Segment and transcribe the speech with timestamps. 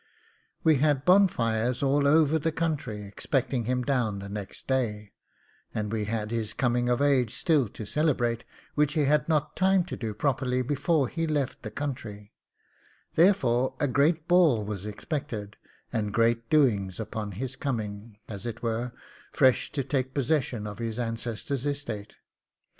[0.63, 5.13] We had bonfires all over the country, expecting him down the next day,
[5.75, 8.43] and we had his coming of age still to celebrate,
[8.73, 12.33] which he had not time to do properly before he left the country;
[13.13, 15.55] therefore, a great ball was expected,
[15.93, 18.93] and great doings upon his coming, as it were,
[19.31, 22.17] fresh to take possession of his ancestors' estate.